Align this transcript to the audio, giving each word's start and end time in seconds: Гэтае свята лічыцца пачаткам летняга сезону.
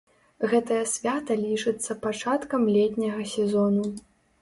Гэтае 0.53 0.79
свята 0.93 1.37
лічыцца 1.43 1.99
пачаткам 2.07 2.67
летняга 2.81 3.31
сезону. 3.37 3.83